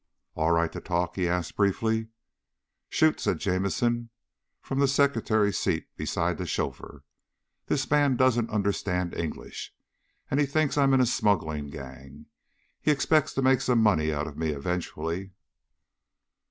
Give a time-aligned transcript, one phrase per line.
[0.33, 2.07] "All right to talk?" he asked briefly.
[2.89, 4.09] "Shoot," said Jamison
[4.59, 7.03] from the secretary's seat beside the chauffeur.
[7.67, 9.75] "This man doesn't understand English,
[10.31, 12.25] and he thinks I'm in a smuggling gang.
[12.81, 15.33] He expects to make some money out of me eventually."